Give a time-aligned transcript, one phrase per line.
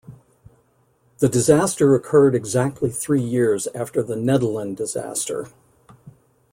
[1.19, 5.49] The disaster occurred exactly three years after the Nedelin disaster.